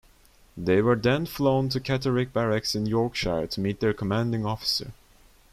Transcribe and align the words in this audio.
They 0.57 0.81
were 0.81 0.95
then 0.95 1.27
flown 1.27 1.69
to 1.69 1.79
Catterick 1.79 2.33
barracks 2.33 2.73
in 2.73 2.87
Yorkshire 2.87 3.45
to 3.45 3.61
meet 3.61 3.81
their 3.81 3.93
commanding 3.93 4.47
officer. 4.47 4.93